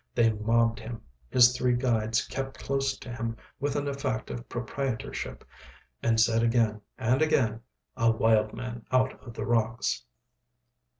[0.15, 1.03] They mobbed him.
[1.29, 5.45] His three guides kept close to him with an effect of proprietorship,
[6.01, 7.61] and said again and again,
[7.95, 10.03] "A wild man out of the rocks."